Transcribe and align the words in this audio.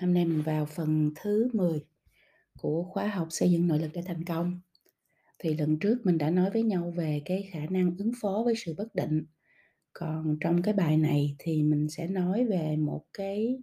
hôm 0.00 0.14
nay 0.14 0.24
mình 0.24 0.42
vào 0.42 0.66
phần 0.66 1.10
thứ 1.14 1.48
10 1.52 1.84
của 2.60 2.82
khóa 2.82 3.06
học 3.06 3.26
xây 3.30 3.50
dựng 3.50 3.66
nội 3.66 3.78
lực 3.78 3.90
để 3.94 4.02
thành 4.06 4.24
công. 4.24 4.60
Thì 5.38 5.54
lần 5.54 5.78
trước 5.78 6.06
mình 6.06 6.18
đã 6.18 6.30
nói 6.30 6.50
với 6.50 6.62
nhau 6.62 6.92
về 6.96 7.22
cái 7.24 7.48
khả 7.52 7.60
năng 7.70 7.96
ứng 7.98 8.12
phó 8.20 8.42
với 8.44 8.54
sự 8.56 8.74
bất 8.78 8.94
định. 8.94 9.26
Còn 9.92 10.36
trong 10.40 10.62
cái 10.62 10.74
bài 10.74 10.96
này 10.96 11.36
thì 11.38 11.62
mình 11.62 11.88
sẽ 11.88 12.06
nói 12.06 12.44
về 12.44 12.76
một 12.76 13.04
cái, 13.12 13.58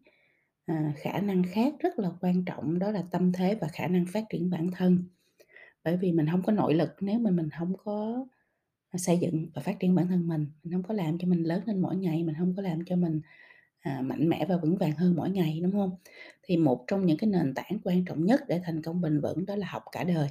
à, 0.66 0.94
khả 0.98 1.22
năng 1.22 1.44
khác 1.44 1.74
rất 1.80 2.00
là 2.00 2.10
quan 2.22 2.46
trọng 2.46 2.80
đó 2.80 2.92
là 2.92 3.04
tâm 3.12 3.32
thế 3.32 3.58
và 3.62 3.68
khả 3.68 3.88
năng 3.88 4.06
phát 4.06 4.24
triển 4.30 4.50
bản 4.50 4.72
thân. 4.72 5.04
Bởi 5.84 5.98
vì 5.98 6.12
mình 6.12 6.28
không 6.32 6.44
có 6.44 6.52
nội 6.52 6.74
lực 6.74 6.90
nếu 7.00 7.20
mà 7.20 7.32
mình 7.32 7.50
không 7.50 7.78
có, 7.78 8.26
xây 8.98 9.18
dựng 9.18 9.48
và 9.54 9.62
phát 9.62 9.80
triển 9.80 9.96
bản 9.96 10.08
thân 10.08 10.28
mình, 10.28 10.48
mình 10.64 10.74
không 10.74 10.84
có 10.84 10.94
làm 10.94 11.18
cho 11.18 11.28
mình 11.28 11.44
lớn 11.44 11.62
lên 11.66 11.80
mỗi 11.82 11.96
ngày, 11.96 12.24
mình 12.24 12.36
không 12.40 12.56
có 12.56 12.62
làm 12.62 12.86
cho 12.86 12.96
mình, 12.96 13.22
à, 13.84 14.02
mạnh 14.02 14.30
mẽ 14.30 14.46
và 14.46 14.58
vững 14.58 14.78
vàng 14.78 14.92
hơn 14.92 15.16
mỗi 15.16 15.30
ngày, 15.30 15.60
đúng 15.64 15.72
không? 15.72 15.96
Thì 16.44 16.58
một 16.58 16.84
trong 16.88 17.06
những 17.06 17.18
cái 17.18 17.30
nền 17.30 17.54
tảng 17.54 17.80
quan 17.84 18.06
trọng 18.06 18.26
nhất 18.26 18.42
để 18.48 18.62
thành 18.64 18.82
công 18.82 19.02
bền 19.02 19.22
vững 19.22 19.46
đó 19.46 19.56
là 19.56 19.68
học 19.70 19.84
cả 19.92 20.04
đời, 20.04 20.28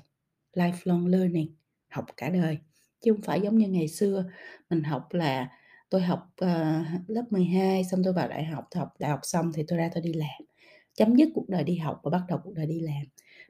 lifelong 0.54 1.06
learning, 1.06 1.54
học 1.88 2.04
cả 2.16 2.28
đời. 2.30 2.58
Chứ 3.00 3.12
không 3.12 3.22
phải 3.22 3.40
giống 3.40 3.58
như 3.58 3.68
ngày 3.68 3.88
xưa 3.88 4.24
mình 4.70 4.82
học 4.82 5.12
là 5.12 5.48
tôi 5.90 6.00
học, 6.02 6.34
uh, 6.44 7.08
lớp 7.08 7.24
12 7.30 7.84
xong 7.84 8.00
tôi 8.04 8.12
vào 8.12 8.28
đại 8.28 8.44
học, 8.44 8.64
tôi 8.70 8.78
học 8.80 8.94
đại 8.98 9.10
học 9.10 9.20
xong 9.22 9.52
thì 9.54 9.64
tôi 9.68 9.78
ra 9.78 9.90
tôi 9.94 10.02
đi 10.02 10.12
làm, 10.12 10.46
chấm 10.94 11.16
dứt 11.16 11.28
cuộc 11.34 11.48
đời 11.48 11.64
đi 11.64 11.76
học 11.76 12.00
và 12.02 12.10
bắt 12.10 12.22
đầu 12.28 12.38
cuộc 12.44 12.54
đời 12.54 12.66
đi 12.66 12.80
làm. 12.80 13.02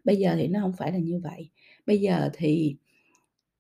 Bây 0.04 0.16
giờ 0.16 0.34
thì 0.36 0.48
nó 0.48 0.60
không 0.60 0.72
phải 0.78 0.92
là 0.92 0.98
như 0.98 1.20
vậy, 1.24 1.50
bây 1.86 2.00
giờ 2.00 2.30
thì 2.34 2.76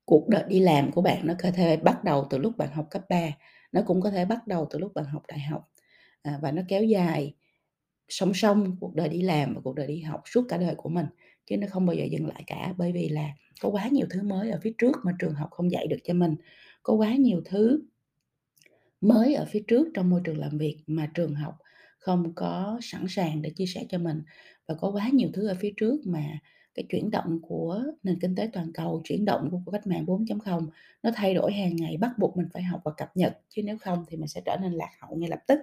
cuộc 0.04 0.28
đời 0.28 0.44
đi 0.48 0.60
làm 0.60 0.92
của 0.92 1.02
bạn 1.02 1.26
nó 1.26 1.34
có 1.42 1.50
thể 1.50 1.76
bắt 1.76 2.04
đầu 2.04 2.26
từ 2.30 2.38
lúc 2.38 2.56
bạn 2.56 2.68
học 2.72 2.86
cấp 2.90 3.02
3, 3.08 3.30
nó 3.72 3.82
cũng 3.86 4.00
có 4.00 4.10
thể 4.10 4.24
bắt 4.24 4.46
đầu 4.46 4.66
từ 4.70 4.78
lúc 4.78 4.94
bạn 4.94 5.04
học 5.04 5.22
đại 5.28 5.40
học, 5.40 5.71
à, 6.22 6.38
và 6.42 6.52
nó 6.52 6.62
kéo 6.68 6.84
dài 6.84 7.34
song 8.08 8.34
song 8.34 8.76
cuộc 8.80 8.94
đời 8.94 9.08
đi 9.08 9.22
làm 9.22 9.54
và 9.54 9.60
cuộc 9.64 9.74
đời 9.74 9.86
đi 9.86 10.00
học 10.00 10.22
suốt 10.26 10.42
cả 10.48 10.56
đời 10.56 10.74
của 10.74 10.88
mình, 10.88 11.06
chứ 11.46 11.56
nó 11.56 11.66
không 11.70 11.86
bao 11.86 11.96
giờ 11.96 12.04
dừng 12.04 12.26
lại 12.26 12.44
cả. 12.46 12.74
Bởi 12.78 12.92
vì 12.92 13.08
là 13.08 13.28
có 13.60 13.68
quá 13.68 13.88
nhiều 13.92 14.06
thứ 14.10 14.22
mới 14.22 14.50
ở 14.50 14.58
phía 14.62 14.72
trước 14.78 14.92
mà 15.04 15.12
trường 15.18 15.34
học 15.34 15.50
không 15.50 15.70
dạy 15.70 15.86
được 15.86 15.98
cho 16.04 16.14
mình, 16.14 16.36
có 16.82 16.94
quá 16.94 17.14
nhiều 17.14 17.42
thứ 17.44 17.82
mới 19.00 19.34
ở 19.34 19.46
phía 19.50 19.62
trước 19.68 19.88
trong 19.94 20.10
môi 20.10 20.20
trường 20.24 20.38
làm 20.38 20.58
việc 20.58 20.78
mà 20.86 21.10
trường 21.14 21.34
học 21.34 21.54
không 21.98 22.32
có 22.34 22.78
sẵn 22.82 23.06
sàng 23.08 23.42
để 23.42 23.50
chia 23.50 23.66
sẻ 23.66 23.84
cho 23.88 23.98
mình. 23.98 24.22
Và 24.68 24.74
có 24.74 24.90
quá 24.90 25.08
nhiều 25.12 25.28
thứ 25.32 25.48
ở 25.48 25.56
phía 25.60 25.72
trước 25.76 26.00
mà 26.06 26.24
cái 26.74 26.84
chuyển 26.88 27.10
động 27.10 27.38
của 27.42 27.82
nền 28.02 28.18
kinh 28.20 28.34
tế 28.34 28.50
toàn 28.52 28.72
cầu, 28.74 29.00
chuyển 29.04 29.24
động 29.24 29.48
của 29.50 29.60
cuộc 29.64 29.70
cách 29.72 29.86
mạng 29.86 30.04
4.0 30.06 30.68
nó 31.02 31.10
thay 31.14 31.34
đổi 31.34 31.52
hàng 31.52 31.76
ngày, 31.76 31.96
bắt 31.96 32.10
buộc 32.18 32.36
mình 32.36 32.46
phải 32.52 32.62
học 32.62 32.80
và 32.84 32.92
cập 32.96 33.16
nhật, 33.16 33.38
chứ 33.48 33.62
nếu 33.64 33.78
không 33.78 34.04
thì 34.08 34.16
mình 34.16 34.28
sẽ 34.28 34.40
trở 34.46 34.56
nên 34.62 34.72
lạc 34.72 34.90
hậu 35.00 35.16
ngay 35.16 35.28
lập 35.28 35.40
tức. 35.46 35.58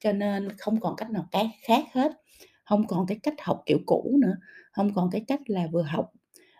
Cho 0.00 0.12
nên 0.12 0.48
không 0.58 0.80
còn 0.80 0.96
cách 0.96 1.10
nào 1.10 1.28
cái 1.32 1.50
khác 1.62 1.84
hết, 1.92 2.12
không 2.64 2.86
còn 2.86 3.06
cái 3.06 3.18
cách 3.22 3.34
học 3.42 3.62
kiểu 3.66 3.78
cũ 3.86 4.18
nữa, 4.20 4.36
không 4.72 4.94
còn 4.94 5.10
cái 5.10 5.24
cách 5.28 5.40
là 5.46 5.66
vừa 5.72 5.82
học, 5.82 6.12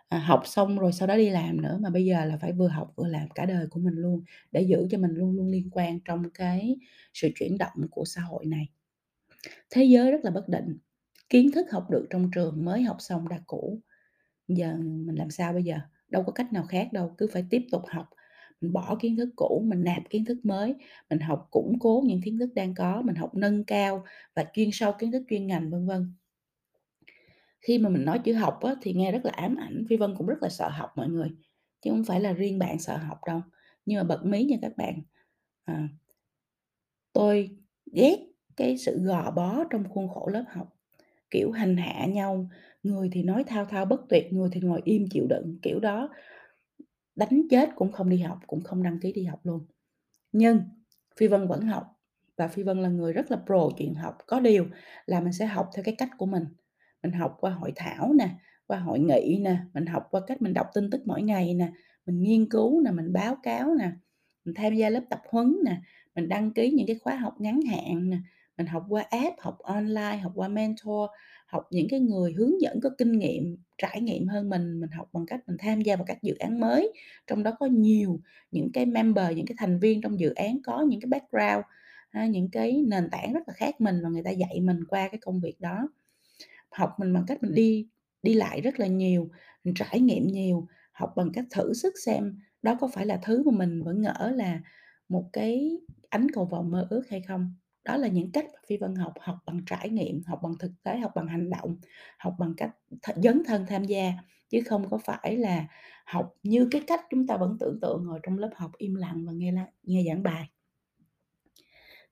à, 0.09 0.17
học 0.17 0.41
xong 0.45 0.79
rồi 0.79 0.91
sau 0.93 1.07
đó 1.07 1.17
đi 1.17 1.29
làm 1.29 1.61
nữa, 1.61 1.77
mà 1.81 1.89
bây 1.89 2.05
giờ 2.05 2.25
là 2.25 2.37
phải 2.41 2.51
vừa 2.53 2.67
học 2.67 2.93
vừa 2.95 3.07
làm 3.07 3.29
cả 3.35 3.45
đời 3.45 3.67
của 3.67 3.79
mình 3.79 3.93
luôn, 3.95 4.23
để 4.51 4.61
giữ 4.61 4.87
cho 4.91 4.97
mình 4.97 5.11
luôn 5.11 5.35
luôn 5.35 5.47
liên 5.47 5.69
quan 5.71 5.99
trong 5.99 6.29
cái 6.33 6.77
sự 7.13 7.29
chuyển 7.35 7.57
động 7.57 7.87
của 7.91 8.05
xã 8.05 8.21
hội 8.21 8.45
này. 8.45 8.69
Thế 9.69 9.83
giới 9.83 10.11
rất 10.11 10.19
là 10.23 10.31
bất 10.31 10.49
định, 10.49 10.77
kiến 11.29 11.51
thức 11.51 11.71
học 11.71 11.89
được 11.89 12.07
trong 12.09 12.31
trường 12.31 12.65
mới 12.65 12.81
học 12.83 12.97
xong 12.99 13.29
đã 13.29 13.39
cũ, 13.47 13.81
giờ 14.47 14.75
mình 14.79 15.15
làm 15.15 15.29
sao 15.31 15.53
bây 15.53 15.63
giờ? 15.63 15.75
Đâu 16.09 16.23
có 16.23 16.31
cách 16.31 16.53
nào 16.53 16.63
khác 16.63 16.87
đâu, 16.93 17.15
cứ 17.17 17.27
phải 17.33 17.45
tiếp 17.49 17.61
tục 17.71 17.81
học, 17.87 18.09
mình 18.61 18.73
bỏ 18.73 18.95
kiến 18.99 19.15
thức 19.15 19.29
cũ, 19.35 19.63
mình 19.67 19.83
nạp 19.83 20.09
kiến 20.09 20.25
thức 20.25 20.37
mới, 20.45 20.75
mình 21.09 21.19
học 21.19 21.47
củng 21.51 21.79
cố 21.79 22.03
những 22.05 22.21
kiến 22.21 22.37
thức 22.39 22.49
đang 22.55 22.75
có, 22.75 23.01
mình 23.01 23.15
học 23.15 23.35
nâng 23.35 23.63
cao 23.63 24.03
và 24.35 24.45
chuyên 24.53 24.69
sâu 24.73 24.91
kiến 24.99 25.11
thức 25.11 25.23
chuyên 25.29 25.47
ngành, 25.47 25.69
vân 25.69 25.85
vân. 25.87 26.13
Khi 27.61 27.77
mà 27.77 27.89
mình 27.89 28.05
nói 28.05 28.19
chữ 28.19 28.33
học 28.33 28.59
á, 28.61 28.75
thì 28.81 28.93
nghe 28.93 29.11
rất 29.11 29.25
là 29.25 29.31
ám 29.31 29.55
ảnh, 29.55 29.85
Phi 29.89 29.97
Vân 29.97 30.15
cũng 30.17 30.27
rất 30.27 30.37
là 30.41 30.49
sợ 30.49 30.69
học 30.69 30.91
mọi 30.95 31.09
người, 31.09 31.29
chứ 31.81 31.91
không 31.91 32.03
phải 32.03 32.19
là 32.19 32.33
riêng 32.33 32.59
bạn 32.59 32.79
sợ 32.79 32.97
học 32.97 33.17
đâu. 33.27 33.41
Nhưng 33.85 33.97
mà 33.97 34.03
bật 34.03 34.25
mí 34.25 34.43
nha 34.43 34.57
các 34.61 34.77
bạn, 34.77 35.01
à 35.65 35.87
tôi 37.13 37.49
ghét 37.93 38.17
cái 38.57 38.77
sự 38.77 38.99
gò 38.99 39.31
bó 39.31 39.63
trong 39.69 39.89
khuôn 39.89 40.09
khổ 40.09 40.27
lớp 40.27 40.43
học, 40.49 40.67
kiểu, 41.31 41.51
hành 41.51 41.77
hạ 41.77 42.05
nhau, 42.05 42.49
người 42.83 43.09
thì 43.11 43.23
nói 43.23 43.43
thao 43.47 43.65
thao 43.65 43.85
bất 43.85 44.01
tuyệt, 44.09 44.33
người 44.33 44.49
thì 44.51 44.61
ngồi 44.61 44.81
im 44.85 45.05
chịu 45.11 45.27
đựng, 45.29 45.59
kiểu 45.61 45.79
đó. 45.79 46.09
Đánh 47.17 47.41
chết 47.49 47.69
cũng 47.75 47.91
không 47.91 48.09
đi 48.09 48.17
học, 48.17 48.39
cũng 48.47 48.61
không 48.61 48.83
đăng 48.83 48.99
ký 48.99 49.11
đi 49.13 49.23
học 49.23 49.39
luôn. 49.43 49.65
Nhưng 50.31 50.61
Phi 51.17 51.27
Vân 51.27 51.47
vẫn 51.47 51.61
học 51.61 51.83
và 52.37 52.47
Phi 52.47 52.63
Vân 52.63 52.81
là 52.81 52.89
người 52.89 53.13
rất 53.13 53.31
là 53.31 53.37
pro 53.45 53.69
chuyện 53.77 53.95
học, 53.95 54.17
có 54.27 54.39
điều 54.39 54.67
là 55.05 55.19
mình 55.21 55.33
sẽ 55.33 55.45
học 55.45 55.69
theo 55.75 55.83
cái 55.83 55.95
cách 55.97 56.09
của 56.17 56.25
mình. 56.25 56.43
Mình 57.03 57.11
học 57.11 57.37
qua 57.39 57.51
hội 57.51 57.73
thảo 57.75 58.13
nè, 58.13 58.29
qua 58.67 58.79
hội 58.79 58.99
nghị 58.99 59.39
nè, 59.41 59.57
mình 59.73 59.85
học 59.85 60.07
qua 60.11 60.21
cách 60.27 60.41
mình 60.41 60.53
đọc 60.53 60.67
tin 60.73 60.89
tức 60.89 61.01
mỗi 61.05 61.21
ngày 61.21 61.53
nè, 61.53 61.71
mình 62.05 62.21
nghiên 62.21 62.49
cứu 62.49 62.81
nè, 62.81 62.91
mình 62.91 63.13
báo 63.13 63.35
cáo 63.43 63.75
nè, 63.75 63.91
mình 64.45 64.55
tham 64.55 64.75
gia 64.75 64.89
lớp 64.89 65.03
tập 65.09 65.21
huấn 65.29 65.57
nè, 65.65 65.77
mình 66.15 66.29
đăng 66.29 66.53
ký 66.53 66.71
những 66.71 66.87
cái 66.87 66.99
khóa 67.03 67.15
học 67.15 67.35
ngắn 67.39 67.61
hạn 67.61 68.09
nè, 68.09 68.17
mình 68.57 68.67
học 68.67 68.85
qua 68.89 69.01
app, 69.09 69.39
học 69.39 69.57
online, 69.59 70.17
học 70.17 70.31
qua 70.35 70.47
mentor, 70.47 71.09
học 71.47 71.67
những 71.71 71.87
cái 71.89 71.99
người 71.99 72.33
hướng 72.33 72.61
dẫn 72.61 72.79
có 72.83 72.89
kinh 72.97 73.11
nghiệm, 73.19 73.57
trải 73.77 74.01
nghiệm 74.01 74.27
hơn 74.27 74.49
mình, 74.49 74.79
mình 74.79 74.89
học 74.91 75.09
bằng 75.13 75.25
cách 75.25 75.39
mình 75.47 75.57
tham 75.59 75.81
gia 75.81 75.95
vào 75.95 76.05
các 76.05 76.23
dự 76.23 76.35
án 76.35 76.59
mới. 76.59 76.93
Trong 77.27 77.43
đó 77.43 77.51
có 77.59 77.65
nhiều 77.65 78.19
những 78.51 78.69
cái 78.73 78.85
member, 78.85 79.37
những 79.37 79.45
cái 79.45 79.55
thành 79.57 79.79
viên 79.79 80.01
trong 80.01 80.19
dự 80.19 80.33
án 80.33 80.61
có 80.63 80.81
những 80.81 81.01
cái 81.01 81.07
background, 81.09 81.65
à, 82.09 82.25
những 82.27 82.49
cái 82.51 82.83
nền 82.87 83.09
tảng 83.11 83.33
rất 83.33 83.47
là 83.47 83.53
khác 83.53 83.81
mình 83.81 83.99
và 84.03 84.09
người 84.09 84.23
ta 84.23 84.31
dạy 84.31 84.59
mình 84.61 84.79
qua 84.87 85.07
cái 85.07 85.19
công 85.21 85.39
việc 85.41 85.61
đó. 85.61 85.89
Học 86.71 86.95
mình 86.99 87.13
bằng 87.13 87.23
cách 87.27 87.43
mình 87.43 87.53
đi 87.55 87.87
đi 88.23 88.33
lại 88.33 88.61
rất 88.61 88.79
là 88.79 88.87
nhiều, 88.87 89.29
mình 89.63 89.73
trải 89.73 89.99
nghiệm 89.99 90.27
nhiều, 90.27 90.67
học 90.91 91.13
bằng 91.15 91.31
cách 91.33 91.45
thử 91.51 91.73
sức 91.73 91.93
xem 92.05 92.39
đó 92.61 92.77
có 92.81 92.87
phải 92.93 93.05
là 93.05 93.19
thứ 93.23 93.43
mà 93.45 93.51
mình 93.57 93.83
vẫn 93.83 94.01
ngỡ 94.01 94.31
là 94.35 94.59
một 95.09 95.29
cái 95.33 95.77
ánh 96.09 96.27
cầu 96.33 96.45
vồng 96.45 96.71
mơ 96.71 96.87
ước 96.89 97.03
hay 97.09 97.21
không. 97.27 97.55
Đó 97.87 97.97
là 97.97 98.07
những 98.07 98.31
cách 98.31 98.45
mà 98.53 98.59
Phi 98.67 98.77
Vân 98.77 98.95
học, 98.95 99.13
học 99.21 99.37
bằng 99.45 99.61
trải 99.65 99.89
nghiệm, 99.89 100.21
học 100.27 100.39
bằng 100.43 100.53
thực 100.59 100.71
tế, 100.83 100.97
học 100.99 101.11
bằng 101.15 101.27
hành 101.27 101.49
động, 101.49 101.77
học 102.19 102.35
bằng 102.39 102.53
cách 102.57 102.71
th 103.07 103.09
dấn 103.23 103.43
thân 103.47 103.65
tham 103.69 103.85
gia, 103.85 104.13
chứ 104.49 104.59
không 104.65 104.89
có 104.89 104.97
phải 105.05 105.37
là 105.37 105.67
học 106.05 106.33
như 106.43 106.67
cái 106.71 106.81
cách 106.87 107.01
chúng 107.11 107.27
ta 107.27 107.37
vẫn 107.37 107.57
tưởng 107.59 107.79
tượng 107.81 108.05
ngồi 108.05 108.19
trong 108.23 108.39
lớp 108.39 108.51
học 108.55 108.71
im 108.77 108.95
lặng 108.95 109.25
và 109.27 109.33
nghe 109.33 109.51
la 109.51 109.67
nghe 109.83 110.03
giảng 110.07 110.23
bài. 110.23 110.49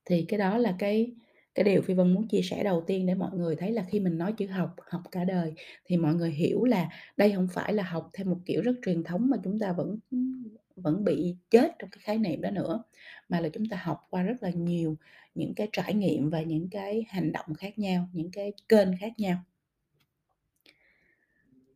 Thì 0.06 0.26
cái 0.28 0.40
đó 0.40 0.58
là 0.58 0.76
cái 0.80 1.16
cái 1.56 1.64
điều 1.64 1.82
Phi 1.82 1.94
Vân 1.94 2.14
muốn 2.14 2.28
chia 2.28 2.42
sẻ 2.42 2.64
đầu 2.64 2.84
tiên 2.88 3.06
để 3.06 3.16
mọi 3.16 3.32
người 3.38 3.56
thấy 3.56 3.72
là 3.72 3.86
khi 3.90 4.00
mình 4.00 4.18
nói 4.18 4.34
chữ 4.38 4.48
học, 4.48 4.76
học 4.92 5.02
cả 5.12 5.24
đời 5.26 5.54
thì 5.86 5.98
mọi 5.98 6.16
người 6.16 6.32
hiểu 6.32 6.66
là 6.66 6.90
đây 7.18 7.32
không 7.36 7.48
phải 7.54 7.74
là 7.74 7.84
học 7.84 8.10
theo 8.14 8.28
một 8.28 8.38
kiểu 8.46 8.62
rất 8.62 8.76
truyền 8.86 9.04
thống 9.04 9.30
mà 9.30 9.38
chúng 9.44 9.60
ta 9.60 9.74
vẫn, 9.74 10.00
vẫn 10.76 11.04
bị 11.04 11.36
chết 11.50 11.72
trong 11.80 11.90
cái 11.90 12.00
khái 12.02 12.18
niệm 12.18 12.42
đó 12.42 12.52
nữa, 12.52 12.84
mà 13.30 13.40
là 13.40 13.50
chúng 13.50 13.70
ta 13.70 13.78
học 13.78 14.08
qua 14.10 14.22
rất 14.22 14.44
là 14.44 14.50
nhiều 14.50 14.98
những 15.36 15.54
cái 15.56 15.70
trải 15.72 15.94
nghiệm 15.94 16.30
và 16.30 16.42
những 16.42 16.70
cái 16.70 17.06
hành 17.10 17.32
động 17.32 17.54
khác 17.58 17.80
nhau, 17.80 18.10
những 18.14 18.32
cái 18.32 18.54
kênh 18.70 18.98
khác 19.00 19.14
nhau. 19.18 19.38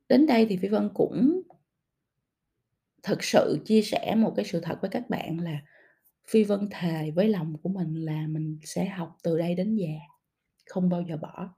Đến 0.10 0.28
đây 0.28 0.46
thì 0.50 0.58
Phi 0.58 0.68
Vân 0.68 0.90
cũng 0.94 1.42
thực 3.04 3.24
sự 3.24 3.62
chia 3.66 3.82
sẻ 3.82 4.16
một 4.18 4.34
cái 4.36 4.46
sự 4.46 4.62
thật 4.64 4.78
với 4.82 4.90
các 4.90 5.10
bạn 5.10 5.40
là 5.40 5.62
Phi 6.28 6.44
Vân 6.44 6.68
thề 6.72 7.12
với 7.12 7.28
lòng 7.28 7.58
của 7.64 7.70
mình 7.70 7.96
là 8.06 8.28
mình 8.28 8.60
sẽ 8.64 8.86
học 8.86 9.18
từ 9.24 9.38
đây 9.38 9.56
đến 9.56 9.76
già, 9.76 9.94
không 10.66 10.90
bao 10.90 11.02
giờ 11.02 11.18
bỏ. 11.18 11.50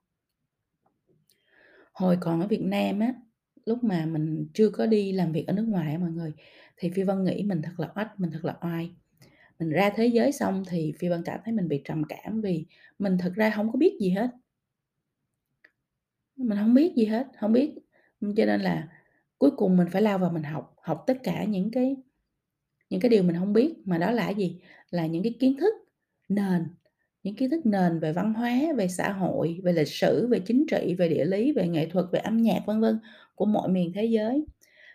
Hồi 1.93 2.17
còn 2.21 2.41
ở 2.41 2.47
Việt 2.47 2.61
Nam 2.61 2.99
á, 2.99 3.13
lúc 3.65 3.83
mà 3.83 4.05
mình 4.05 4.47
chưa 4.53 4.69
có 4.69 4.85
đi 4.85 5.11
làm 5.11 5.31
việc 5.31 5.47
ở 5.47 5.53
nước 5.53 5.65
ngoài 5.67 5.91
á 5.93 5.99
mọi 5.99 6.11
người, 6.11 6.33
thì 6.77 6.89
Phi 6.89 7.03
Vân 7.03 7.23
nghĩ 7.23 7.43
mình 7.43 7.61
thật 7.61 7.73
là 7.77 7.91
oách, 7.95 8.19
mình 8.19 8.31
thật 8.31 8.45
là 8.45 8.57
oai. 8.61 8.91
Mình 9.59 9.69
ra 9.69 9.89
thế 9.95 10.07
giới 10.07 10.31
xong 10.31 10.63
thì 10.69 10.93
Phi 10.99 11.09
Vân 11.09 11.21
cảm 11.25 11.39
thấy 11.45 11.53
mình 11.53 11.67
bị 11.67 11.81
trầm 11.85 12.03
cảm 12.03 12.41
vì 12.41 12.65
mình 12.99 13.17
thật 13.17 13.33
ra 13.35 13.51
không 13.55 13.71
có 13.71 13.77
biết 13.77 13.97
gì 13.99 14.09
hết. 14.09 14.29
Mình 16.35 16.57
hông 16.57 16.73
biết 16.73 16.93
gì 16.95 17.05
hết, 17.05 17.27
hông 17.37 17.53
biết, 17.53 17.75
cho 18.21 18.45
nên 18.45 18.61
là 18.61 18.87
cuối 19.37 19.51
cùng 19.57 19.77
mình 19.77 19.87
phải 19.91 20.01
lao 20.01 20.17
vào 20.17 20.31
mình 20.31 20.43
học, 20.43 20.75
học 20.81 21.03
tất 21.07 21.17
cả 21.23 21.43
những 21.43 21.71
cái 21.71 21.95
những 22.89 23.01
cái 23.01 23.09
điều 23.09 23.23
mình 23.23 23.35
hông 23.35 23.53
biết, 23.53 23.75
mà 23.85 23.97
đó 23.97 24.11
là 24.11 24.23
cái 24.25 24.35
gì? 24.35 24.59
Là 24.89 25.05
những 25.05 25.23
cái 25.23 25.35
kiến 25.39 25.57
thức 25.59 25.73
nền, 26.29 26.67
những 27.23 27.35
kiến 27.35 27.49
thức 27.49 27.65
nền 27.65 27.99
về 27.99 28.13
văn 28.13 28.33
hóa, 28.33 28.59
về 28.77 28.87
xã 28.87 29.11
hội, 29.11 29.59
về 29.63 29.73
lịch 29.73 29.87
sử, 29.87 30.27
về 30.27 30.39
chính 30.39 30.65
trị, 30.71 30.95
về 30.97 31.09
địa 31.09 31.25
lý, 31.25 31.51
về 31.51 31.67
nghệ 31.67 31.89
thuật, 31.89 32.05
về 32.11 32.19
âm 32.19 32.37
nhạc, 32.37 32.59
vân 32.65 32.81
vân, 32.81 32.99
của 33.35 33.45
mọi 33.45 33.69
miền 33.69 33.91
thế 33.95 34.05
giới. 34.05 34.45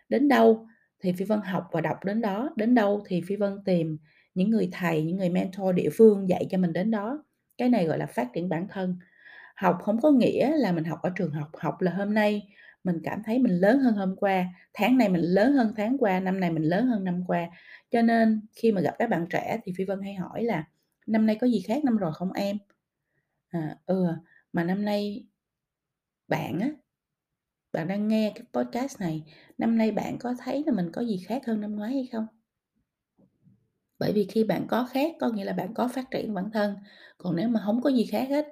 Đến 0.09 0.29
đâu 0.29 0.67
thì 1.01 1.13
Phi 1.13 1.25
Vân 1.25 1.41
học 1.41 1.69
và 1.73 1.81
đọc 1.81 2.05
đến 2.05 2.21
đó, 2.21 2.51
đến 2.57 2.75
đâu 2.75 3.03
thì 3.07 3.23
Phi 3.27 3.37
Vân 3.37 3.59
tìm 3.65 3.99
những 4.35 4.51
người 4.51 4.69
thầy, 4.73 5.03
những 5.03 5.17
người 5.17 5.29
mentor 5.29 5.75
địa 5.75 5.89
phương 5.93 6.29
dạy 6.29 6.47
cho 6.51 6.59
mình 6.59 6.73
đến 6.73 6.91
đó. 6.91 7.25
Cái 7.59 7.69
này 7.69 7.87
gọi 7.87 7.99
là 7.99 8.07
phát 8.07 8.29
triển 8.35 8.49
bản 8.49 8.67
thân. 8.69 8.97
Học 9.57 9.79
không 9.83 10.01
có 10.01 10.11
nghĩa 10.11 10.57
là 10.57 10.73
mình 10.73 10.85
học 10.85 10.99
ở 11.03 11.11
trường 11.17 11.31
học, 11.31 11.49
học 11.59 11.81
là 11.81 11.93
hôm 11.93 12.15
nay 12.15 12.43
mình 12.85 13.01
cảm 13.05 13.23
thấy 13.27 13.39
mình 13.39 13.53
lớn 13.53 13.79
hơn 13.79 13.95
hôm 13.95 14.17
qua, 14.17 14.47
tháng 14.75 14.99
này 14.99 15.09
mình 15.09 15.21
lớn 15.21 15.53
hơn 15.53 15.73
tháng 15.77 15.99
qua, 15.99 16.21
năm 16.21 16.41
này 16.41 16.51
mình 16.51 16.63
lớn 16.63 16.87
hơn 16.87 17.05
năm 17.05 17.25
qua. 17.27 17.47
Cho 17.91 18.03
nên 18.03 18.41
khi 18.57 18.73
mà 18.73 18.81
gặp 18.81 18.95
các 18.99 19.11
bạn 19.11 19.27
trẻ 19.31 19.61
thì 19.65 19.73
Phi 19.77 19.85
Vân 19.85 20.01
hay 20.03 20.15
hỏi 20.15 20.43
là 20.45 20.65
"Năm 21.07 21.27
nay 21.27 21.37
có 21.41 21.47
gì 21.47 21.61
khác 21.69 21.85
năm 21.85 21.97
rồi 21.97 22.13
không 22.15 22.33
em?" 22.33 22.59
À, 23.49 23.79
"Ừ, 23.87 24.07
mà 24.53 24.65
năm 24.65 24.85
nay 24.85 25.27
Bạn 26.29 26.61
á, 26.61 26.71
bạn 27.73 27.89
đang 27.89 28.09
nghe 28.09 28.33
cái 28.35 28.45
podcast 28.53 29.01
này, 29.01 29.23
năm 29.59 29.79
nay 29.79 29.93
bạn 29.93 30.19
có 30.19 30.35
thấy 30.45 30.65
là 30.67 30.73
mình 30.73 30.91
có 30.93 31.03
gì 31.03 31.19
khác 31.27 31.43
hơn 31.47 31.61
năm 31.61 31.77
ngoái 31.77 31.93
hay 31.93 32.07
không? 32.13 32.27
Bởi 33.99 34.13
vì 34.13 34.27
khi 34.31 34.45
bạn 34.45 34.67
có 34.69 34.85
khác 34.91 35.13
có 35.21 35.29
nghĩa 35.31 35.45
là 35.45 35.53
bạn 35.53 35.75
có 35.75 35.89
phát 35.89 36.11
triển 36.11 36.35
bản 36.35 36.51
thân, 36.53 36.77
còn 37.19 37.37
nếu 37.37 37.49
mà 37.49 37.61
không 37.65 37.83
có 37.83 37.91
gì 37.91 38.05
khác 38.07 38.27
hết, 38.31 38.47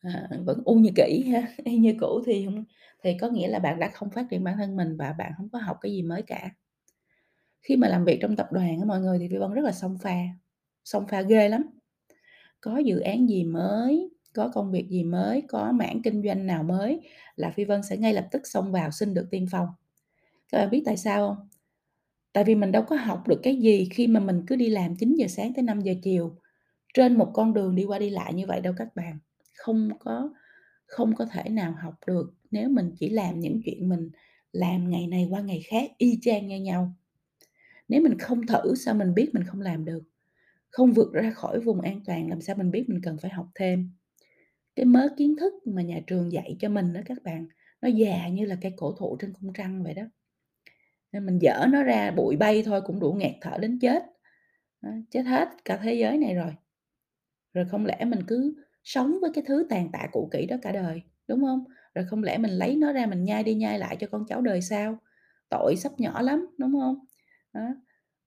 à, 0.00 0.28
vẫn 0.46 0.62
u 0.64 0.74
như 0.74 0.90
kỹ 0.96 1.24
ha, 1.32 1.42
y 1.64 1.76
như 1.78 1.94
cũ 2.00 2.22
thì 2.26 2.44
không 2.44 2.64
thì 3.04 3.16
có 3.20 3.28
nghĩa 3.28 3.48
là 3.48 3.58
bạn 3.58 3.78
đã 3.78 3.90
không 3.94 4.10
phát 4.10 4.26
triển 4.30 4.44
bản 4.44 4.56
thân 4.58 4.76
mình 4.76 4.96
và 4.96 5.12
bạn 5.18 5.32
không 5.36 5.48
có 5.52 5.58
học 5.58 5.78
cái 5.80 5.92
gì 5.92 6.02
mới 6.02 6.22
cả. 6.22 6.50
Khi 7.62 7.76
mà 7.76 7.88
làm 7.88 8.04
việc 8.04 8.18
trong 8.22 8.36
tập 8.36 8.48
đoàn 8.52 8.78
á 8.80 8.84
mọi 8.86 9.00
người 9.00 9.18
thì 9.18 9.28
vi 9.28 9.36
Vân 9.38 9.52
rất 9.52 9.62
là 9.64 9.72
song 9.72 9.98
pha, 10.02 10.16
song 10.84 11.06
pha 11.08 11.22
ghê 11.22 11.48
lắm. 11.48 11.73
Có 12.64 12.78
dự 12.78 13.00
án 13.00 13.28
gì 13.28 13.44
mới, 13.44 14.10
có 14.32 14.48
công 14.48 14.72
việc 14.72 14.88
gì 14.90 15.04
mới, 15.04 15.42
có 15.48 15.72
mảng 15.72 16.02
kinh 16.02 16.22
doanh 16.22 16.46
nào 16.46 16.62
mới 16.62 17.00
là 17.36 17.50
Phi 17.50 17.64
Vân 17.64 17.82
sẽ 17.82 17.96
ngay 17.96 18.14
lập 18.14 18.28
tức 18.30 18.46
xông 18.46 18.72
vào 18.72 18.90
xin 18.90 19.14
được 19.14 19.26
tiên 19.30 19.46
phong. 19.52 19.68
Các 20.52 20.58
bạn 20.58 20.70
biết 20.70 20.82
tại 20.86 20.96
sao 20.96 21.28
không? 21.28 21.48
Tại 22.32 22.44
vì 22.44 22.54
mình 22.54 22.72
đâu 22.72 22.82
có 22.88 22.96
học 22.96 23.28
được 23.28 23.40
cái 23.42 23.56
gì 23.56 23.88
khi 23.90 24.06
mà 24.06 24.20
mình 24.20 24.42
cứ 24.46 24.56
đi 24.56 24.68
làm 24.68 24.96
9:00 24.96 25.26
sáng 25.28 25.54
tới 25.54 25.62
5:00 25.62 25.94
chiều, 26.02 26.36
trên 26.94 27.18
một 27.18 27.30
con 27.34 27.54
đường 27.54 27.74
đi 27.74 27.84
qua 27.84 27.98
đi 27.98 28.10
lại 28.10 28.34
như 28.34 28.46
vậy 28.46 28.60
đâu 28.60 28.74
các 28.76 28.96
bạn. 28.96 29.18
Không 29.56 29.90
có 30.00 30.30
không 30.86 31.14
có 31.14 31.26
thể 31.26 31.50
nào 31.50 31.74
học 31.82 31.94
được 32.06 32.34
nếu 32.50 32.68
mình 32.68 32.92
chỉ 32.98 33.08
làm 33.08 33.40
những 33.40 33.60
chuyện 33.64 33.88
mình 33.88 34.10
làm 34.52 34.90
ngày 34.90 35.06
này 35.06 35.26
qua 35.30 35.40
ngày 35.40 35.62
khác 35.66 35.90
y 35.98 36.18
chang 36.22 36.46
như 36.46 36.60
nhau. 36.60 36.92
Nếu 37.88 38.02
mình 38.02 38.18
không 38.18 38.46
thử 38.46 38.74
sao 38.74 38.94
mình 38.94 39.14
biết 39.14 39.30
mình 39.34 39.44
không 39.44 39.60
làm 39.60 39.84
được, 39.84 40.02
không 40.74 40.92
vượt 40.92 41.12
ra 41.12 41.30
khỏi 41.30 41.60
vùng 41.60 41.80
an 41.80 42.00
toàn 42.06 42.30
làm 42.30 42.40
sao 42.40 42.56
mình 42.56 42.70
biết 42.70 42.84
mình 42.88 43.00
cần 43.02 43.18
phải 43.18 43.30
học 43.30 43.46
thêm. 43.54 43.90
Cái 44.76 44.86
mớ 44.86 45.08
kiến 45.16 45.36
thức 45.40 45.54
mà 45.66 45.82
nhà 45.82 46.00
trường 46.06 46.32
dạy 46.32 46.56
cho 46.60 46.68
mình 46.68 46.92
đó 46.92 47.00
các 47.06 47.18
bạn, 47.24 47.48
nó 47.82 47.88
già 47.88 48.28
như 48.28 48.46
là 48.46 48.56
cây 48.62 48.72
cổ 48.76 48.92
thụ 48.92 49.16
trên 49.20 49.32
cung 49.32 49.52
trăng 49.52 49.84
vậy 49.84 49.94
đó. 49.94 50.02
Nên 51.12 51.26
mình 51.26 51.38
dở 51.38 51.66
nó 51.72 51.82
ra 51.82 52.10
bụi 52.10 52.36
bay 52.36 52.62
thôi 52.66 52.80
cũng 52.86 53.00
đủ 53.00 53.12
nghẹt 53.12 53.34
thở 53.40 53.58
đến 53.60 53.78
chết, 53.78 54.02
đó, 54.82 54.90
chết 55.10 55.22
hết 55.22 55.48
cả 55.64 55.80
thế 55.82 55.94
giới 55.94 56.18
này 56.18 56.34
rồi. 56.34 56.54
Rồi 57.54 57.64
không 57.70 57.86
lẽ 57.86 58.04
mình 58.04 58.20
cứ 58.26 58.54
sống 58.84 59.18
với 59.20 59.30
cái 59.34 59.44
thứ 59.46 59.66
tàn 59.70 59.92
tạ 59.92 60.08
cũ 60.12 60.28
kỹ 60.32 60.46
đó 60.46 60.56
cả 60.62 60.72
đời, 60.72 61.02
đúng 61.28 61.40
không 61.40 61.64
Rồi 61.94 62.04
không 62.10 62.22
lẽ 62.22 62.38
mình 62.38 62.50
lấy 62.50 62.76
nó 62.76 62.92
ra 62.92 63.06
mình 63.06 63.24
nhai 63.24 63.44
đi 63.44 63.54
nhai 63.54 63.78
lại 63.78 63.96
cho 64.00 64.06
con 64.06 64.26
cháu 64.28 64.40
đời 64.40 64.62
sau, 64.62 64.98
tội 65.50 65.76
sắp 65.76 65.92
nhỏ 65.98 66.22
lắm, 66.22 66.46
đúng 66.58 66.72
không? 66.72 67.04
Đó, 67.52 67.60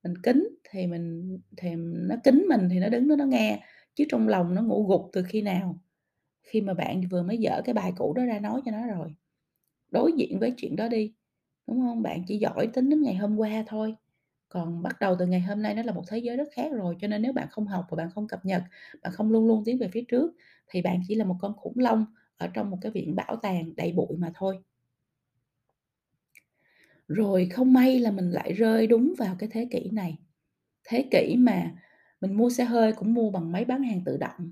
mình 0.07 0.21
kính 0.23 0.47
thì 0.69 0.87
mình 0.87 1.37
thì 1.57 1.69
nó 2.09 2.15
kính 2.23 2.45
mình 2.49 2.69
thì 2.71 2.79
nó 2.79 2.89
đứng 2.89 3.07
đó 3.07 3.15
nó 3.15 3.25
nghe, 3.25 3.63
chứ 3.95 4.03
trong 4.09 4.27
lòng 4.27 4.55
nó 4.55 4.61
ngủ 4.63 4.87
gục 4.87 5.09
từ 5.13 5.23
khi 5.29 5.41
nào? 5.41 5.79
Khi 6.43 6.61
mà 6.61 6.73
bạn 6.73 7.01
vừa 7.11 7.23
mới 7.23 7.37
dở 7.37 7.61
cái 7.65 7.73
bài 7.73 7.93
cũ 7.97 8.13
đó 8.13 8.25
ra 8.25 8.39
nói 8.39 8.61
cho 8.65 8.71
nó 8.71 8.87
rồi. 8.87 9.15
Đối 9.91 10.13
diện 10.13 10.39
với 10.39 10.53
chuyện 10.57 10.75
đó 10.75 10.87
đi, 10.87 11.13
đúng 11.67 11.81
không 11.81 12.01
Bạn 12.03 12.23
chỉ 12.27 12.37
giỏi 12.37 12.67
tính 12.73 12.89
đến 12.89 13.01
ngày 13.01 13.15
hôm 13.15 13.37
qua 13.37 13.63
thôi, 13.67 13.95
còn 14.49 14.81
bắt 14.83 14.97
đầu 15.01 15.15
từ 15.19 15.25
ngày 15.27 15.41
hôm 15.41 15.61
nay 15.61 15.75
nó 15.75 15.83
là 15.83 15.93
một 15.93 16.03
thế 16.09 16.17
giới 16.19 16.37
rất 16.37 16.47
khác 16.53 16.71
rồi, 16.73 16.95
cho 17.01 17.07
nên 17.07 17.21
nếu 17.21 17.33
bạn 17.33 17.47
không 17.51 17.67
học 17.67 17.85
và 17.89 17.95
bạn 17.95 18.09
không 18.15 18.27
cập 18.27 18.45
nhật, 18.45 18.63
bạn 19.03 19.13
không 19.13 19.31
luôn 19.31 19.47
luôn 19.47 19.63
tiến 19.65 19.77
về 19.79 19.89
phía 19.93 20.03
trước 20.07 20.31
thì 20.69 20.81
bạn 20.81 21.01
chỉ 21.07 21.15
là 21.15 21.25
một 21.25 21.35
con 21.41 21.53
khủng 21.57 21.79
long 21.79 22.05
ở 22.37 22.47
trong 22.53 22.69
một 22.71 22.77
cái 22.81 22.91
viện 22.91 23.15
bảo 23.15 23.35
tàng 23.35 23.75
đầy 23.77 23.93
bụi 23.93 24.17
mà 24.17 24.31
thôi. 24.35 24.59
Rồi 27.07 27.49
không 27.53 27.73
may 27.73 27.99
là 27.99 28.11
mình 28.11 28.31
lại 28.31 28.53
rơi 28.53 28.87
đúng 28.87 29.13
vào 29.17 29.35
cái 29.39 29.49
thế 29.51 29.67
kỷ 29.71 29.89
này, 29.91 30.17
thế 30.87 31.07
kỷ 31.11 31.35
mà 31.37 31.71
mình 32.21 32.33
mua 32.37 32.49
xe 32.49 32.63
hơi 32.65 32.93
cũng 32.93 33.13
mua 33.13 33.31
bằng 33.31 33.51
máy 33.51 33.65
bán 33.65 33.83
hàng 33.83 34.01
tự 34.05 34.17
động. 34.17 34.51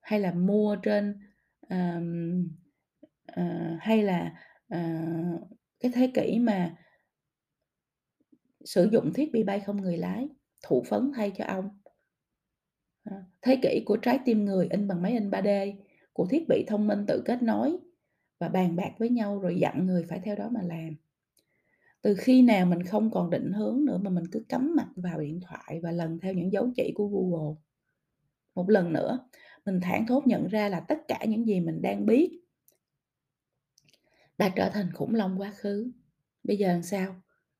Hay 0.00 0.20
là 0.20 0.32
mua 0.32 0.76
trên, 0.76 1.20
uh, 1.74 2.02
uh, 3.40 3.80
hay 3.80 4.02
là, 4.02 4.34
uh, 4.74 5.40
cái 5.80 5.92
thế 5.94 6.10
kỷ 6.14 6.38
mà 6.38 6.76
sử 8.64 8.88
dụng 8.92 9.12
thiết 9.12 9.32
bị 9.32 9.42
bay 9.42 9.60
không 9.60 9.82
người 9.82 9.98
lái, 9.98 10.28
thụ 10.62 10.82
phấn 10.88 11.12
thay 11.16 11.32
cho 11.36 11.44
ông 11.44 11.68
ờ, 13.04 13.16
thế 13.42 13.58
kỷ 13.62 13.82
của 13.86 13.96
trái 13.96 14.18
tim 14.24 14.44
người 14.44 14.68
in 14.70 14.88
bằng 14.88 15.02
máy 15.02 15.12
in 15.12 15.30
3D, 15.30 15.74
của 16.12 16.26
thiết 16.30 16.48
bị 16.48 16.64
thông 16.68 16.86
minh 16.86 17.04
tự 17.08 17.22
kết 17.24 17.42
nối 17.42 17.76
và 18.40 18.48
bàn 18.48 18.76
bạc 18.76 18.90
với 18.98 19.08
nhau 19.08 19.38
rồi 19.38 19.56
dặn 19.60 19.86
người 19.86 20.04
phải 20.08 20.20
theo 20.24 20.36
đó 20.36 20.48
mà 20.48 20.62
làm. 20.62 20.96
Từ 22.02 22.14
khi 22.18 22.42
nào 22.42 22.66
mình 22.66 22.82
không 22.82 23.10
còn 23.10 23.30
định 23.30 23.52
hướng 23.52 23.84
nữa 23.84 23.98
mà 23.98 24.10
mình 24.10 24.24
cứ 24.32 24.44
cắm 24.48 24.74
mặt 24.76 24.88
vào 24.96 25.20
điện 25.20 25.40
thoại 25.40 25.80
và 25.82 25.90
lần 25.90 26.18
theo 26.18 26.34
những 26.34 26.52
dấu 26.52 26.70
chỉ 26.76 26.92
của 26.94 27.08
Google. 27.08 27.54
Một 28.54 28.70
lần 28.70 28.92
nữa, 28.92 29.18
mình 29.66 29.80
thản 29.80 30.06
thốt 30.06 30.26
nhận 30.26 30.48
ra 30.48 30.68
là 30.68 30.80
tất 30.80 30.98
cả 31.08 31.24
những 31.28 31.46
gì 31.46 31.60
mình 31.60 31.82
đang 31.82 32.06
biết 32.06 32.42
đã 34.38 34.48
trở 34.48 34.70
thành 34.70 34.92
khủng 34.92 35.14
long 35.14 35.40
quá 35.40 35.52
khứ. 35.56 35.90
Bây 36.44 36.56
giờ 36.56 36.68
làm 36.68 36.82
sao? 36.82 37.14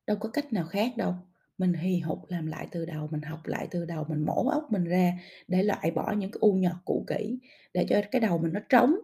Đâu 0.06 0.16
có 0.20 0.28
cách 0.28 0.52
nào 0.52 0.66
khác 0.66 0.96
đâu. 0.96 1.14
Mình 1.58 1.72
hì 1.74 1.98
hục 1.98 2.18
làm 2.28 2.46
lại 2.46 2.68
từ 2.70 2.84
đầu, 2.84 3.08
mình 3.10 3.22
học 3.22 3.40
lại 3.44 3.68
từ 3.70 3.84
đầu, 3.84 4.04
mình 4.08 4.24
mổ 4.26 4.48
óc 4.48 4.72
mình 4.72 4.84
ra 4.84 5.12
để 5.48 5.62
loại 5.62 5.90
bỏ 5.90 6.12
những 6.12 6.30
cái 6.30 6.38
u 6.40 6.52
nhọt 6.52 6.76
cũ 6.84 7.04
kỹ, 7.06 7.38
để 7.74 7.86
cho 7.88 8.00
cái 8.10 8.20
đầu 8.20 8.38
mình 8.38 8.52
nó 8.52 8.60
trống 8.68 8.94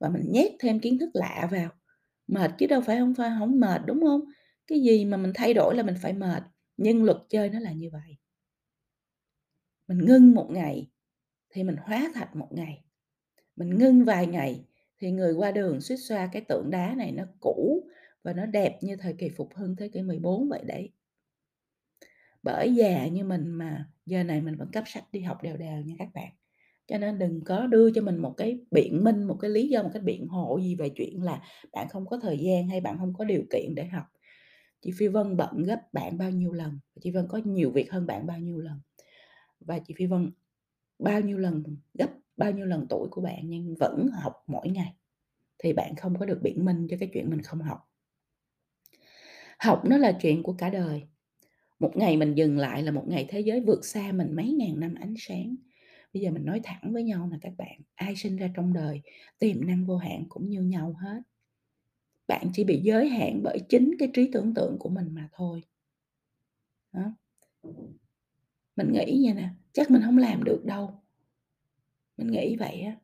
và 0.00 0.08
mình 0.08 0.22
nhét 0.32 0.52
thêm 0.60 0.80
kiến 0.80 0.98
thức 0.98 1.10
lạ 1.14 1.48
vào. 1.50 1.68
Mệt 2.26 2.50
chứ 2.58 2.66
đâu 2.66 2.80
phải 2.80 2.98
không 2.98 3.14
phải 3.14 3.30
không 3.38 3.60
mệt, 3.60 3.80
đúng 3.86 4.00
không 4.02 4.20
cái 4.66 4.80
gì 4.80 5.04
mà 5.04 5.16
mình 5.16 5.32
thay 5.34 5.54
đổi 5.54 5.74
là 5.76 5.82
mình 5.82 5.94
phải 6.02 6.12
mệt, 6.12 6.42
nhưng 6.76 7.04
luật 7.04 7.16
chơi 7.28 7.50
nó 7.50 7.58
là 7.58 7.72
như 7.72 7.90
vậy. 7.92 8.16
Mình 9.88 9.98
ngưng 9.98 10.34
một 10.34 10.48
ngày 10.50 10.90
thì 11.50 11.62
mình 11.62 11.76
hóa 11.76 12.10
thạch 12.14 12.36
một 12.36 12.48
ngày, 12.50 12.84
mình 13.56 13.78
ngưng 13.78 14.04
vài 14.04 14.26
ngày 14.26 14.64
thì 14.98 15.10
người 15.10 15.34
qua 15.34 15.52
đường 15.52 15.80
suýt 15.80 15.96
xoa 15.96 16.28
cái 16.32 16.42
tượng 16.48 16.70
đá 16.70 16.94
này 16.96 17.12
nó 17.12 17.24
cũ 17.40 17.88
và 18.22 18.32
nó 18.32 18.46
đẹp 18.46 18.78
như 18.82 18.96
thời 18.96 19.14
kỳ 19.18 19.28
phục 19.28 19.54
hưng 19.54 19.76
thế 19.76 19.88
kỷ 19.88 20.02
14 20.02 20.48
vậy 20.48 20.62
đấy. 20.66 20.92
Bởi 22.42 22.74
già 22.74 23.06
như 23.06 23.24
mình 23.24 23.50
mà 23.50 23.90
giờ 24.06 24.22
này 24.22 24.40
mình 24.40 24.56
vẫn 24.56 24.68
cấp 24.72 24.84
sách 24.86 25.04
đi 25.12 25.20
học 25.20 25.42
đều 25.42 25.56
đều 25.56 25.82
nha 25.84 25.94
các 25.98 26.08
bạn. 26.14 26.32
Cho 26.86 26.98
nên 26.98 27.18
đừng 27.18 27.44
có 27.44 27.66
đưa 27.66 27.90
cho 27.90 28.02
mình 28.02 28.16
một 28.16 28.34
cái 28.36 28.58
biện 28.70 29.04
minh, 29.04 29.22
một 29.24 29.36
cái 29.40 29.50
lý 29.50 29.68
do, 29.68 29.82
một 29.82 29.90
cái 29.92 30.02
biện 30.02 30.28
hộ 30.28 30.58
gì 30.62 30.74
về 30.74 30.88
chuyện 30.96 31.22
là 31.22 31.42
bạn 31.72 31.88
không 31.88 32.06
có 32.06 32.18
thời 32.22 32.38
gian 32.38 32.68
hay 32.68 32.80
bạn 32.80 32.98
không 32.98 33.14
có 33.14 33.24
điều 33.24 33.42
kiện 33.50 33.74
để 33.74 33.84
học. 33.86 34.04
Chị 34.80 34.92
Phi 34.98 35.08
Vân 35.08 35.36
bận 35.36 35.62
gấp 35.62 35.80
bạn 35.92 36.18
bao 36.18 36.30
nhiêu 36.30 36.52
lần, 36.52 36.78
chị 37.00 37.10
Vân 37.10 37.26
có 37.28 37.40
nhiều 37.44 37.70
việc 37.70 37.92
hơn 37.92 38.06
bạn 38.06 38.26
bao 38.26 38.38
nhiêu 38.38 38.58
lần. 38.58 38.80
Và 39.60 39.78
chị 39.78 39.94
Phi 39.96 40.06
Vân 40.06 40.30
bao 40.98 41.20
nhiêu 41.20 41.38
lần 41.38 41.62
gấp 41.94 42.10
bao 42.36 42.52
nhiêu 42.52 42.66
lần 42.66 42.86
tuổi 42.90 43.08
của 43.10 43.20
bạn 43.20 43.40
nhưng 43.44 43.74
vẫn 43.74 44.08
học 44.22 44.34
mỗi 44.46 44.68
ngày, 44.68 44.94
thì 45.58 45.72
bạn 45.72 45.96
không 45.96 46.18
có 46.18 46.26
được 46.26 46.40
biện 46.42 46.64
minh 46.64 46.86
cho 46.90 46.96
cái 47.00 47.10
chuyện 47.12 47.30
mình 47.30 47.42
không 47.42 47.60
học. 47.60 47.78
Học 49.58 49.82
nó 49.88 49.96
là 49.96 50.18
chuyện 50.22 50.42
của 50.42 50.52
cả 50.52 50.70
đời. 50.70 51.02
Một 51.78 51.96
ngày 51.96 52.16
mình 52.16 52.34
dừng 52.34 52.58
lại 52.58 52.82
là 52.82 52.90
một 52.90 53.04
ngày 53.08 53.26
thế 53.28 53.40
giới 53.40 53.60
vượt 53.60 53.84
xa 53.84 54.12
mình 54.12 54.36
mấy 54.36 54.52
ngàn 54.52 54.80
năm 54.80 54.94
ánh 55.00 55.14
sáng. 55.18 55.56
Bây 56.14 56.22
giờ 56.22 56.30
mình 56.30 56.44
nói 56.44 56.60
thẳng 56.64 56.92
với 56.92 57.02
nhau 57.02 57.28
nè 57.32 57.38
các 57.40 57.52
bạn, 57.58 57.80
ai 57.94 58.16
sinh 58.16 58.36
ra 58.36 58.50
trong 58.56 58.72
đời 58.72 59.02
tiềm 59.38 59.66
năng 59.66 59.86
vô 59.86 59.96
hạn 59.96 60.24
cũng 60.28 60.48
như 60.48 60.60
nhau 60.60 60.94
hết. 61.02 61.20
Bạn 62.28 62.46
chỉ 62.52 62.64
bị 62.64 62.80
giới 62.82 63.08
hạn 63.08 63.42
bởi 63.42 63.58
chính 63.68 63.94
cái 63.98 64.10
trí 64.14 64.30
tưởng 64.32 64.54
tượng 64.54 64.76
của 64.78 64.88
mình 64.88 65.14
mà 65.14 65.28
thôi. 65.32 65.62
Đó. 66.92 67.12
Mình 68.76 68.92
nghĩ 68.92 69.18
như 69.18 69.34
nè, 69.34 69.48
chắc 69.72 69.90
mình 69.90 70.02
không 70.04 70.18
làm 70.18 70.44
được 70.44 70.64
đâu. 70.64 70.90
Mình 72.16 72.26
nghĩ 72.26 72.56
vậy 72.56 72.80
á, 72.80 72.96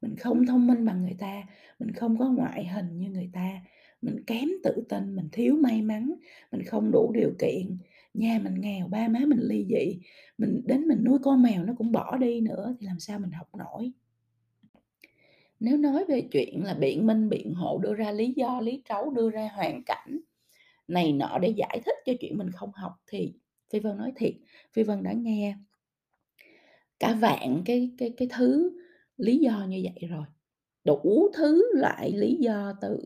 mình 0.00 0.16
không 0.16 0.46
thông 0.46 0.66
minh 0.66 0.84
bằng 0.84 1.02
người 1.02 1.16
ta, 1.18 1.42
mình 1.78 1.92
không 1.92 2.18
có 2.18 2.30
ngoại 2.30 2.66
hình 2.66 2.98
như 2.98 3.10
người 3.10 3.30
ta, 3.32 3.60
mình 4.02 4.24
kém 4.26 4.48
tự 4.64 4.84
tin, 4.88 5.16
mình 5.16 5.28
thiếu 5.32 5.56
may 5.56 5.82
mắn, 5.82 6.14
mình 6.52 6.62
không 6.64 6.90
đủ 6.92 7.12
điều 7.14 7.30
kiện, 7.38 7.78
nhà 8.14 8.40
mình 8.44 8.54
nghèo, 8.60 8.88
ba 8.88 9.08
má 9.08 9.20
mình 9.26 9.40
ly 9.42 9.66
dị, 9.70 10.00
mình 10.38 10.62
đến 10.66 10.88
mình 10.88 11.04
nuôi 11.04 11.18
con 11.22 11.42
mèo 11.42 11.64
nó 11.64 11.74
cũng 11.78 11.92
bỏ 11.92 12.16
đi 12.16 12.40
nữa 12.40 12.76
thì 12.80 12.86
làm 12.86 13.00
sao 13.00 13.18
mình 13.18 13.30
học 13.30 13.48
nổi. 13.58 13.92
Nếu 15.60 15.76
nói 15.76 16.04
về 16.08 16.28
chuyện 16.32 16.64
là 16.64 16.74
biện 16.74 17.06
minh, 17.06 17.28
biện 17.28 17.54
hộ, 17.54 17.78
đưa 17.78 17.94
ra 17.94 18.10
lý 18.10 18.32
do, 18.36 18.60
lý 18.60 18.82
trấu, 18.88 19.10
đưa 19.10 19.30
ra 19.30 19.50
hoàn 19.54 19.82
cảnh 19.84 20.20
này 20.88 21.12
nọ 21.12 21.38
để 21.42 21.48
giải 21.48 21.80
thích 21.86 21.96
cho 22.06 22.12
chuyện 22.20 22.38
mình 22.38 22.50
không 22.50 22.70
học 22.74 22.92
thì 23.06 23.34
Phi 23.70 23.80
Vân 23.80 23.96
nói 23.96 24.12
thiệt, 24.16 24.34
Phi 24.72 24.82
Vân 24.82 25.02
đã 25.02 25.12
nghe 25.12 25.56
cả 26.98 27.14
vạn 27.20 27.62
cái 27.64 27.90
cái 27.98 28.14
cái 28.16 28.28
thứ 28.30 28.78
lý 29.16 29.38
do 29.38 29.66
như 29.68 29.80
vậy 29.84 30.08
rồi, 30.08 30.24
đủ 30.84 31.30
thứ 31.34 31.72
loại 31.74 32.12
lý 32.12 32.36
do 32.40 32.72
từ 32.80 32.98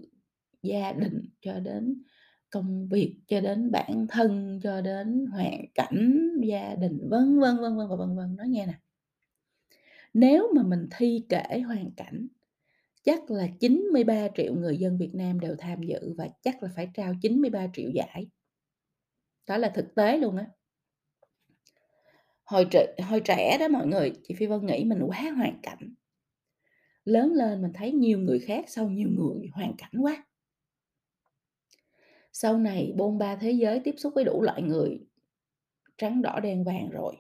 gia 0.63 0.93
đình 0.93 1.29
cho 1.41 1.61
đến 1.61 2.03
công 2.51 2.89
việc, 2.89 3.17
cho 3.27 3.41
đến 3.41 3.71
bản 3.71 4.07
thân, 4.09 4.61
cho 4.63 4.81
đến 4.81 5.27
hoàn 5.33 5.65
cảnh 5.75 6.29
gia 6.45 6.75
đình, 6.75 6.99
vân 7.11 7.41
vân, 7.41 7.57
vân 7.57 7.77
vân 7.77 7.89
và 7.89 7.97
vân 7.97 8.17
vân. 8.17 8.37
Nói 8.37 8.49
nghe 8.49 8.67
nè 8.67 8.75
nếu 10.15 10.53
mà 10.55 10.63
mình 10.63 10.89
thi 10.97 11.25
kể 11.29 11.61
hoàn 11.67 11.91
cảnh, 11.97 12.27
chắc 13.03 13.31
là 13.31 13.49
93 13.61 14.29
triệu 14.37 14.55
người 14.55 14.79
dân 14.79 14.99
Việt 14.99 15.11
Nam 15.15 15.41
đều 15.41 15.57
tham 15.59 15.83
dự 15.83 16.15
và 16.17 16.29
chắc 16.43 16.63
là 16.63 16.69
phải 16.77 16.89
trao 16.95 17.15
93 17.23 17.67
triệu 17.75 17.91
giải. 17.91 18.27
Đó 19.47 19.57
là 19.57 19.73
thực 19.75 19.95
tế 19.95 20.17
luôn 20.17 20.37
á. 20.37 20.47
Hồi 22.45 22.67
tr 22.71 23.03
hồi 23.03 23.21
trẻ 23.21 23.57
đó 23.61 23.69
mọi 23.69 23.87
người, 23.87 24.13
chị 24.23 24.35
Phi 24.35 24.47
Vân 24.47 24.67
nghĩ 24.67 24.85
mình 24.85 25.03
quá 25.07 25.31
hoàn 25.37 25.61
cảnh. 25.63 25.95
lớn 27.05 27.33
lên 27.33 27.63
mình 27.63 27.73
thấy 27.75 27.93
nhiều 27.93 28.19
người 28.19 28.39
khác 28.39 28.65
sau 28.69 28.89
nhiều 28.89 29.09
người 29.09 29.49
hoàn 29.53 29.75
cảnh 29.79 29.93
quá. 30.01 30.27
Sau 32.33 32.59
này 32.59 32.93
bôn 32.97 33.19
ba 33.19 33.37
thế 33.37 33.51
giới 33.51 33.81
tiếp 33.85 33.95
xúc 33.99 34.13
với 34.15 34.25
đủ 34.25 34.43
loại 34.43 34.63
người, 34.63 35.01
trắng 35.99 36.23
đỏ 36.23 36.41
đen 36.41 36.65
vàng 36.65 36.91
rồi. 36.91 37.17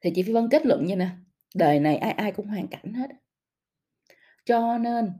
Thì 0.00 0.10
chị 0.14 0.22
Phi 0.22 0.32
Vân 0.32 0.48
kết 0.50 0.66
luận 0.66 0.86
như 0.86 0.96
nè, 0.96 1.08
đời 1.54 1.80
này 1.80 1.96
ai 1.96 2.12
ai 2.12 2.32
cũng 2.32 2.46
hoàn 2.46 2.68
cảnh 2.68 2.92
hết. 2.94 3.10
Cho 4.44 4.78
nên 4.78 5.12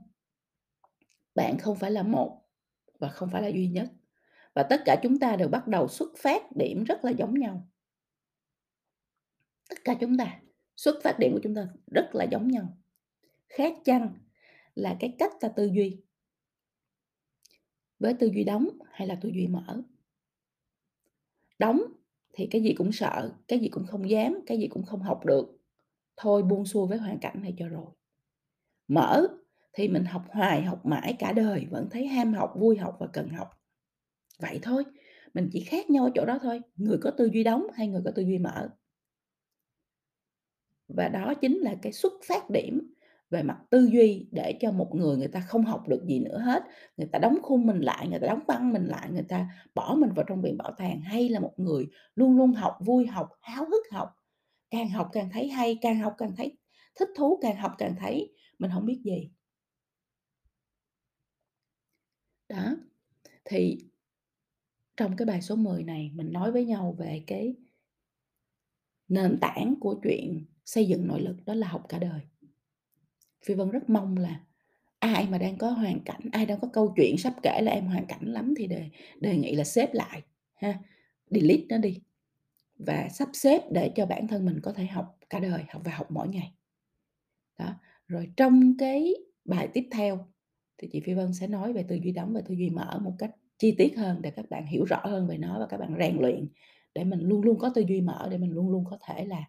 bạn 1.35 1.57
không 1.57 1.77
phải 1.77 1.91
là 1.91 2.03
một 2.03 2.41
và 2.99 3.09
không 3.09 3.29
phải 3.31 3.41
là 3.41 3.47
duy 3.47 3.67
nhất. 3.67 3.91
Và 4.53 4.63
tất 4.63 4.81
cả 4.85 4.99
chúng 5.03 5.19
ta 5.19 5.35
đều 5.35 5.47
bắt 5.47 5.67
đầu 5.67 5.87
xuất 5.87 6.17
phát 6.17 6.55
điểm 6.55 6.83
rất 6.83 7.05
là 7.05 7.11
giống 7.11 7.33
nhau. 7.39 7.69
Tất 9.69 9.77
cả 9.83 9.95
chúng 9.99 10.17
ta, 10.17 10.41
xuất 10.75 10.95
phát 11.03 11.19
điểm 11.19 11.33
của 11.33 11.39
chúng 11.43 11.55
ta 11.55 11.67
rất 11.91 12.09
là 12.13 12.25
giống 12.31 12.47
nhau. 12.47 12.77
Khác 13.49 13.73
chăng 13.85 14.13
là 14.75 14.97
cái 14.99 15.15
cách 15.19 15.31
ta 15.39 15.47
tư 15.47 15.65
duy. 15.65 16.01
Với 17.99 18.13
tư 18.13 18.27
duy 18.27 18.43
đóng 18.43 18.67
hay 18.91 19.07
là 19.07 19.19
tư 19.21 19.29
duy 19.29 19.47
mở. 19.47 19.81
Đóng 21.59 21.81
thì 22.33 22.47
cái 22.51 22.63
gì 22.63 22.73
cũng 22.77 22.91
sợ, 22.91 23.33
cái 23.47 23.59
gì 23.59 23.69
cũng 23.69 23.85
không 23.87 24.09
dám, 24.09 24.39
cái 24.45 24.57
gì 24.57 24.67
cũng 24.67 24.83
không 24.83 25.01
học 25.01 25.25
được. 25.25 25.57
Thôi 26.17 26.43
buông 26.43 26.65
xuôi 26.65 26.87
với 26.87 26.97
hoàn 26.97 27.19
cảnh 27.19 27.41
này 27.41 27.53
cho 27.57 27.67
rồi. 27.67 27.85
Mở 28.87 29.27
thì 29.73 29.87
mình 29.87 30.05
học 30.05 30.23
hoài, 30.29 30.61
học 30.61 30.85
mãi 30.85 31.15
cả 31.19 31.31
đời 31.31 31.67
vẫn 31.71 31.87
thấy 31.91 32.07
ham 32.07 32.33
học, 32.33 32.53
vui 32.55 32.77
học 32.77 32.97
và 32.99 33.07
cần 33.13 33.29
học. 33.29 33.49
Vậy 34.39 34.59
thôi, 34.61 34.83
mình 35.33 35.49
chỉ 35.51 35.63
khác 35.63 35.89
nhau 35.89 36.03
ở 36.03 36.11
chỗ 36.15 36.25
đó 36.25 36.39
thôi, 36.41 36.61
người 36.75 36.97
có 37.01 37.11
tư 37.11 37.29
duy 37.33 37.43
đóng 37.43 37.67
hay 37.73 37.87
người 37.87 38.01
có 38.05 38.11
tư 38.15 38.23
duy 38.23 38.39
mở. 38.39 38.69
Và 40.87 41.07
đó 41.07 41.33
chính 41.41 41.57
là 41.57 41.75
cái 41.81 41.93
xuất 41.93 42.13
phát 42.27 42.49
điểm 42.49 42.93
về 43.29 43.43
mặt 43.43 43.57
tư 43.69 43.89
duy 43.93 44.27
để 44.31 44.57
cho 44.61 44.71
một 44.71 44.95
người 44.95 45.17
người 45.17 45.27
ta 45.27 45.39
không 45.39 45.65
học 45.65 45.87
được 45.87 46.05
gì 46.05 46.19
nữa 46.19 46.37
hết, 46.37 46.63
người 46.97 47.07
ta 47.11 47.19
đóng 47.19 47.37
khung 47.43 47.67
mình 47.67 47.79
lại, 47.79 48.07
người 48.07 48.19
ta 48.19 48.27
đóng 48.27 48.43
băng 48.47 48.73
mình 48.73 48.85
lại, 48.85 49.09
người 49.11 49.25
ta 49.29 49.49
bỏ 49.75 49.95
mình 49.99 50.09
vào 50.15 50.25
trong 50.27 50.41
viện 50.41 50.57
bảo 50.57 50.71
tàng, 50.77 51.01
hay 51.01 51.29
là 51.29 51.39
một 51.39 51.53
người 51.57 51.87
luôn 52.15 52.37
luôn 52.37 52.53
học, 52.53 52.77
vui 52.85 53.05
học, 53.05 53.29
háo 53.41 53.65
hức 53.65 53.83
học, 53.91 54.09
càng 54.71 54.89
học 54.89 55.09
càng 55.13 55.29
thấy 55.33 55.49
hay, 55.49 55.77
càng 55.81 55.99
học 55.99 56.15
càng 56.17 56.35
thấy 56.37 56.57
thích 56.99 57.09
thú, 57.17 57.39
càng 57.41 57.57
học 57.57 57.71
càng 57.77 57.95
thấy 57.99 58.34
mình 58.59 58.71
không 58.73 58.85
biết 58.85 59.01
gì. 59.03 59.29
Đó, 62.49 62.75
thì 63.45 63.77
trong 64.97 65.15
cái 65.15 65.25
bài 65.25 65.41
số 65.41 65.55
10 65.55 65.83
này 65.83 66.11
mình 66.13 66.33
nói 66.33 66.51
với 66.51 66.65
nhau 66.65 66.95
về 66.99 67.23
cái 67.27 67.55
nền 69.07 69.37
tảng 69.41 69.75
của 69.79 69.99
chuyện 70.03 70.45
xây 70.65 70.87
dựng 70.87 71.07
nội 71.07 71.21
lực 71.21 71.45
đó 71.45 71.53
là 71.53 71.67
học 71.67 71.85
cả 71.89 71.99
đời. 71.99 72.21
Phi 73.45 73.53
Vân 73.53 73.69
rất 73.69 73.89
mong 73.89 74.17
là 74.17 74.41
ai 74.99 75.27
mà 75.29 75.37
đang 75.37 75.57
có 75.57 75.69
hoàn 75.69 75.99
cảnh, 75.99 76.21
ai 76.31 76.45
đang 76.45 76.59
có 76.59 76.67
câu 76.73 76.93
chuyện 76.97 77.17
sắp 77.17 77.33
kể 77.43 77.61
là 77.61 77.71
em 77.71 77.87
hoàn 77.87 78.05
cảnh 78.05 78.33
lắm 78.33 78.53
thì 78.57 78.67
đề 78.67 78.89
đề 79.19 79.37
nghị 79.37 79.55
là 79.55 79.63
xếp 79.63 79.93
lại 79.93 80.23
ha, 80.55 80.79
delete 81.29 81.65
nó 81.69 81.77
đi 81.77 82.01
và 82.77 83.09
sắp 83.09 83.29
xếp 83.33 83.61
để 83.71 83.91
cho 83.95 84.05
bản 84.05 84.27
thân 84.27 84.45
mình 84.45 84.59
có 84.63 84.73
thể 84.73 84.85
học 84.85 85.17
cả 85.29 85.39
đời, 85.39 85.63
học 85.69 85.81
và 85.85 85.95
học 85.95 86.11
mỗi 86.11 86.27
ngày. 86.27 86.53
Đó, 87.57 87.73
rồi 88.07 88.29
trong 88.37 88.77
cái 88.77 89.13
bài 89.45 89.69
tiếp 89.73 89.87
theo 89.91 90.27
thì 90.77 90.89
chị 90.91 90.99
Phi 90.99 91.13
Vân 91.13 91.33
sẽ 91.33 91.47
nói 91.47 91.73
về 91.73 91.83
tư 91.83 91.95
duy 91.95 92.11
đóng 92.11 92.33
và 92.33 92.41
tư 92.41 92.53
duy 92.53 92.69
mở 92.69 92.99
một 93.01 93.13
cách 93.19 93.31
chi 93.57 93.75
tiết 93.77 93.97
hơn 93.97 94.21
để 94.21 94.31
các 94.31 94.49
bạn 94.49 94.65
hiểu 94.65 94.85
rõ 94.85 95.01
hơn 95.03 95.27
về 95.27 95.37
nó 95.37 95.59
và 95.59 95.67
các 95.69 95.77
bạn 95.77 95.95
rèn 95.99 96.17
luyện 96.21 96.47
để 96.95 97.03
mình 97.03 97.19
luôn 97.19 97.41
luôn 97.41 97.59
có 97.59 97.71
tư 97.75 97.83
duy 97.87 98.01
mở, 98.01 98.27
để 98.31 98.37
mình 98.37 98.51
luôn 98.51 98.69
luôn 98.69 98.85
có 98.89 98.97
thể 99.07 99.25
là 99.25 99.43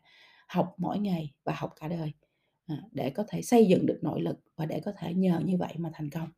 học 0.48 0.74
mỗi 0.78 0.98
ngày 0.98 1.34
và 1.44 1.54
học 1.56 1.72
cả 1.80 1.88
đời, 1.88 2.12
à, 2.66 2.76
để 2.92 3.10
có 3.10 3.24
thể 3.28 3.42
xây 3.42 3.66
dựng 3.66 3.86
được 3.86 3.98
nội 4.02 4.20
lực 4.20 4.36
và 4.56 4.66
để 4.66 4.80
có 4.84 4.92
thể 4.98 5.14
nhờ 5.14 5.40
như 5.44 5.56
vậy 5.56 5.74
mà 5.78 5.90
thành 5.92 6.10
công. 6.10 6.28